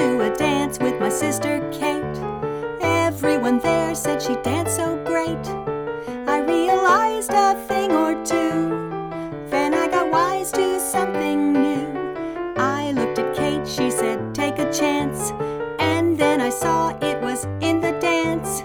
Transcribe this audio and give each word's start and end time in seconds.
a 0.00 0.34
dance 0.36 0.80
with 0.80 0.98
my 0.98 1.08
sister 1.08 1.60
Kate. 1.70 2.02
Everyone 2.80 3.60
there 3.60 3.94
said 3.94 4.20
she 4.20 4.34
danced 4.42 4.74
so 4.74 4.96
great. 5.04 5.46
I 6.26 6.40
realized 6.40 7.30
a 7.32 7.54
thing 7.68 7.92
or 7.92 8.14
two. 8.24 8.90
Then 9.50 9.72
I 9.72 9.86
got 9.86 10.10
wise 10.10 10.50
to 10.52 10.80
something 10.80 11.52
new. 11.52 11.86
I 12.56 12.90
looked 12.90 13.20
at 13.20 13.36
Kate, 13.36 13.68
she 13.68 13.88
said, 13.88 14.34
Take 14.34 14.58
a 14.58 14.72
chance. 14.72 15.30
And 15.78 16.18
then 16.18 16.40
I 16.40 16.50
saw 16.50 16.88
it 17.00 17.20
was 17.20 17.44
in 17.60 17.80
the 17.80 17.92
dance. 18.00 18.62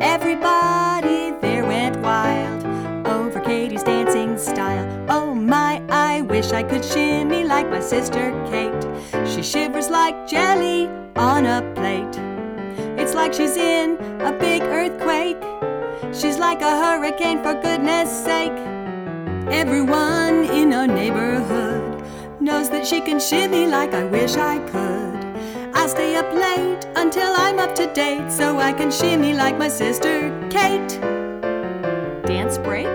Everybody 0.00 1.32
there 1.40 1.64
went 1.66 1.96
wild 1.96 2.64
over 3.08 3.40
Katie's 3.40 3.82
dancing 3.82 4.38
style. 4.38 4.86
Oh 5.08 5.34
my, 5.34 5.82
I 5.88 6.20
wish 6.20 6.52
I 6.52 6.62
could 6.62 6.84
shimmy 6.84 7.42
like 7.42 7.68
my 7.68 7.80
sister 7.80 8.30
Kate. 8.48 9.19
She 9.40 9.52
shivers 9.52 9.88
like 9.88 10.28
jelly 10.28 10.86
on 11.16 11.46
a 11.46 11.62
plate. 11.74 12.14
It's 13.00 13.14
like 13.14 13.32
she's 13.32 13.56
in 13.56 13.96
a 14.20 14.36
big 14.38 14.60
earthquake. 14.60 15.40
She's 16.12 16.36
like 16.36 16.60
a 16.60 16.68
hurricane, 16.68 17.42
for 17.42 17.54
goodness 17.54 18.10
sake. 18.10 18.52
Everyone 19.50 20.44
in 20.44 20.74
our 20.74 20.86
neighborhood 20.86 22.04
knows 22.38 22.68
that 22.68 22.86
she 22.86 23.00
can 23.00 23.18
shimmy 23.18 23.66
like 23.66 23.94
I 23.94 24.04
wish 24.04 24.36
I 24.36 24.58
could. 24.58 25.74
I'll 25.74 25.88
stay 25.88 26.16
up 26.16 26.30
late 26.34 26.86
until 26.96 27.32
I'm 27.34 27.58
up 27.58 27.74
to 27.76 27.90
date 27.94 28.30
so 28.30 28.58
I 28.58 28.74
can 28.74 28.90
shimmy 28.90 29.32
like 29.32 29.56
my 29.56 29.68
sister 29.68 30.28
Kate. 30.50 31.00
Dance 32.26 32.58
break? 32.58 32.88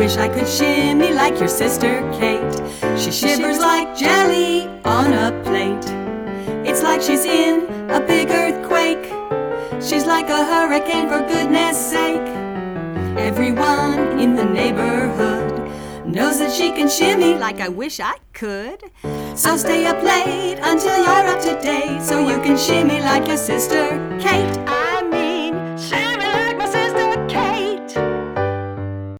Wish 0.00 0.16
I 0.16 0.28
could 0.28 0.48
shimmy 0.48 1.12
like 1.12 1.38
your 1.38 1.46
sister 1.46 2.00
Kate. 2.18 2.54
She 2.98 3.12
shivers 3.12 3.58
like 3.58 3.94
jelly 3.98 4.66
on 4.82 5.12
a 5.12 5.28
plate. 5.44 5.84
It's 6.66 6.82
like 6.82 7.02
she's 7.02 7.26
in 7.26 7.68
a 7.90 8.00
big 8.00 8.30
earthquake. 8.30 9.04
She's 9.82 10.06
like 10.06 10.30
a 10.30 10.42
hurricane, 10.42 11.06
for 11.06 11.20
goodness 11.28 11.76
sake. 11.76 12.28
Everyone 13.18 14.18
in 14.18 14.36
the 14.36 14.44
neighborhood 14.44 15.68
knows 16.06 16.38
that 16.38 16.50
she 16.50 16.70
can 16.70 16.88
shimmy 16.88 17.34
like 17.34 17.60
I 17.60 17.68
wish 17.68 18.00
I 18.00 18.16
could. 18.32 18.80
So 19.34 19.58
stay 19.58 19.84
up 19.84 20.02
late 20.02 20.60
until 20.62 20.96
you're 20.96 21.26
up 21.32 21.42
to 21.42 21.60
date 21.60 22.00
so 22.00 22.26
you 22.26 22.40
can 22.40 22.56
shimmy 22.56 23.02
like 23.02 23.28
your 23.28 23.36
sister 23.36 23.84
Kate. 24.18 24.69